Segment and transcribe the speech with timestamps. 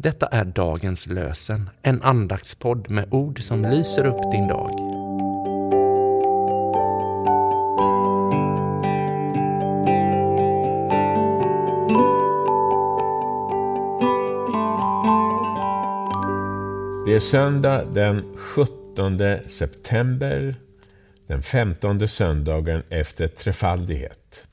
[0.00, 4.70] Detta är dagens lösen, en andaktspodd med ord som lyser upp din dag.
[17.06, 19.18] Det är söndag den 17
[19.48, 20.54] september,
[21.26, 24.46] den femtonde söndagen efter trefaldighet.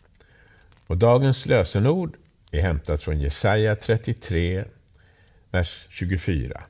[0.87, 2.17] Och dagens lösenord
[2.51, 4.65] är hämtat från Jesaja 33,
[5.55, 6.63] vers 24.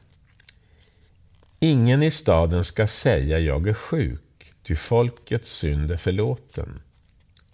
[1.60, 6.82] Ingen i staden ska säga jag är sjuk, ty folkets synd är förlåten.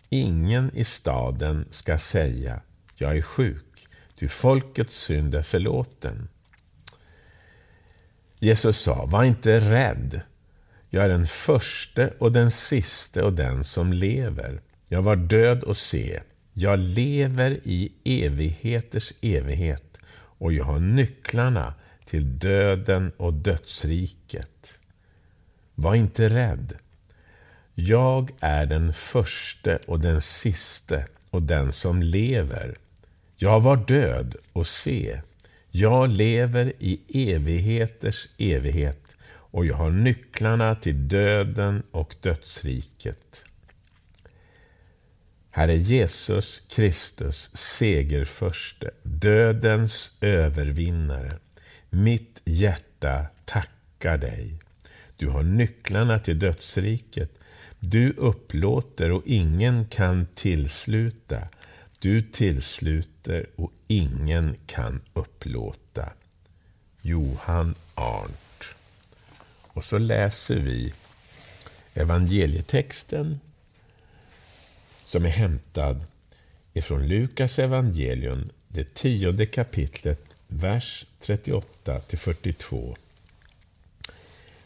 [0.09, 2.61] Ingen i staden ska säga
[2.95, 6.29] jag är sjuk, ty folkets synd är förlåten.
[8.39, 10.21] Jesus sa, var inte rädd.
[10.89, 14.61] Jag är den förste och den siste och den som lever.
[14.87, 16.21] Jag var död och se,
[16.53, 19.90] jag lever i evigheters evighet
[20.41, 21.73] och jag har nycklarna
[22.05, 24.79] till döden och dödsriket.
[25.75, 26.73] Var inte rädd.
[27.75, 32.77] Jag är den förste och den siste och den som lever.
[33.35, 35.21] Jag var död och se,
[35.71, 36.99] jag lever i
[37.33, 43.45] evigheters evighet och jag har nycklarna till döden och dödsriket.
[45.51, 51.39] Herre Jesus Kristus, segerförste, dödens övervinnare.
[51.89, 54.59] Mitt hjärta tackar dig.
[55.17, 57.31] Du har nycklarna till dödsriket.
[57.79, 61.47] Du upplåter och ingen kan tillsluta.
[61.99, 66.09] Du tillsluter och ingen kan upplåta.
[67.01, 68.63] Johan Arndt.
[69.67, 70.93] Och så läser vi
[71.93, 73.39] evangelietexten
[75.05, 76.05] som är hämtad
[76.73, 82.97] ifrån Lukas evangelium, det tionde kapitlet, vers 38 till 42.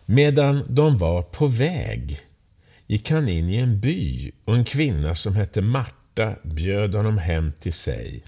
[0.06, 2.22] Medan de var på väg
[2.88, 7.52] gick han in i en by och en kvinna som hette Marta bjöd honom hem
[7.60, 8.24] till sig.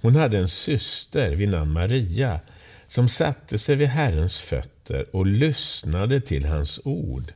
[0.00, 2.40] Hon hade en syster vid namn Maria
[2.86, 7.32] som satte sig vid Herrens fötter och lyssnade till hans ord.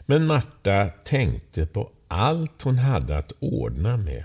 [0.00, 4.24] Men Marta tänkte på allt hon hade att ordna med.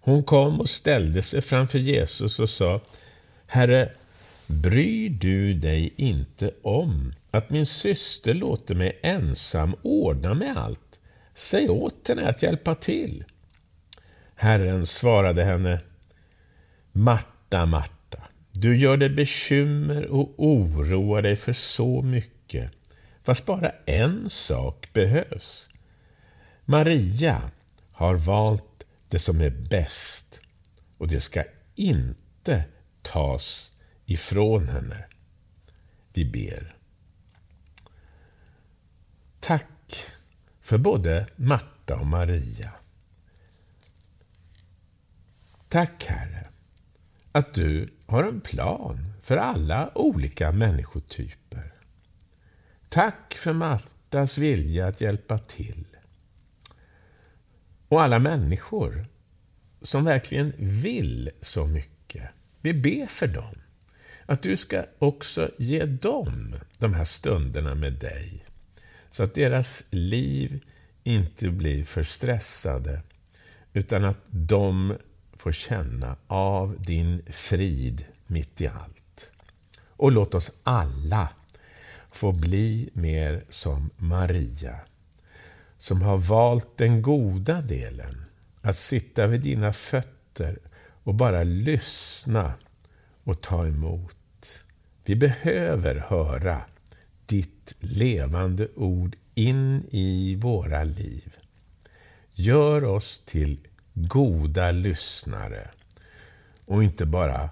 [0.00, 2.80] Hon kom och ställde sig framför Jesus och sa
[3.46, 3.92] Herre,
[4.46, 11.00] bryr du dig inte om att min syster låter mig ensam ordna med allt?
[11.34, 13.24] Säg åt henne att hjälpa till.
[14.34, 15.80] Herren svarade henne
[16.92, 18.18] Marta, Marta,
[18.52, 22.70] du gör dig bekymmer och oroar dig för så mycket,
[23.24, 25.68] fast bara en sak behövs.
[26.64, 27.42] Maria
[27.92, 28.69] har valt
[29.10, 30.40] det som är bäst
[30.98, 31.44] och det ska
[31.74, 32.64] inte
[33.02, 33.72] tas
[34.06, 35.04] ifrån henne.
[36.12, 36.76] Vi ber.
[39.40, 40.12] Tack
[40.60, 42.72] för både Marta och Maria.
[45.68, 46.48] Tack, Herre,
[47.32, 51.72] att du har en plan för alla olika människotyper.
[52.88, 55.89] Tack för Martas vilja att hjälpa till.
[57.90, 59.06] Och alla människor
[59.82, 62.30] som verkligen vill så mycket.
[62.60, 63.54] Vi ber för dem.
[64.26, 68.44] Att du ska också ge dem de här stunderna med dig.
[69.10, 70.64] Så att deras liv
[71.02, 73.02] inte blir för stressade.
[73.72, 74.96] Utan att de
[75.32, 79.30] får känna av din frid mitt i allt.
[79.86, 81.28] Och låt oss alla
[82.10, 84.80] få bli mer som Maria
[85.80, 88.24] som har valt den goda delen,
[88.60, 90.58] att sitta vid dina fötter
[91.04, 92.54] och bara lyssna
[93.24, 94.64] och ta emot.
[95.04, 96.62] Vi behöver höra
[97.26, 101.36] ditt levande ord in i våra liv.
[102.32, 103.58] Gör oss till
[103.94, 105.70] goda lyssnare
[106.64, 107.50] och inte bara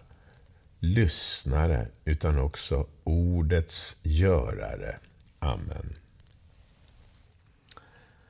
[0.79, 4.99] lyssnare utan också ordets görare.
[5.39, 5.95] Amen.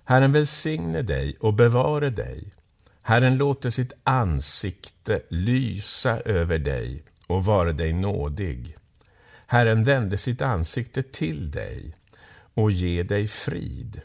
[0.09, 2.53] Herren välsigne dig och bevare dig.
[3.03, 8.77] Herren låter sitt ansikte lysa över dig och vare dig nådig.
[9.47, 11.97] Herren vände sitt ansikte till dig
[12.55, 14.01] och ge dig frid.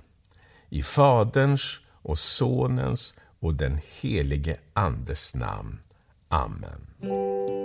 [0.69, 5.79] I Faderns och Sonens och den helige Andes namn.
[6.27, 7.61] Amen.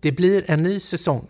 [0.00, 1.26] Det blir en ny säsong.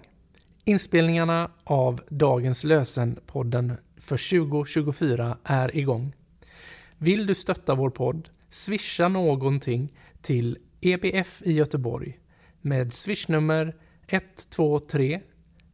[0.64, 6.14] Inspelningarna av Dagens lösen-podden för 2024 är igång.
[6.98, 8.28] Vill du stötta vår podd?
[8.50, 9.92] Swisha någonting
[10.22, 12.18] till EBF i Göteborg
[12.60, 13.76] med swishnummer
[14.06, 15.20] 123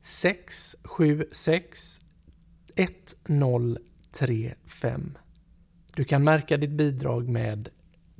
[0.02, 2.00] 676
[2.76, 5.18] 1035.
[5.94, 7.68] Du kan märka ditt bidrag med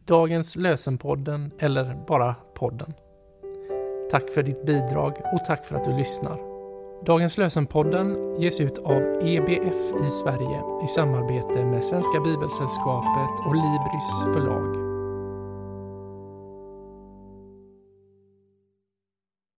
[0.05, 2.95] Dagens lösenpodden eller bara podden.
[4.11, 6.39] Tack för ditt bidrag och tack för att du lyssnar.
[7.05, 14.35] Dagens lösenpodden ges ut av EBF i Sverige i samarbete med Svenska Bibelsällskapet och Libris
[14.35, 14.84] förlag.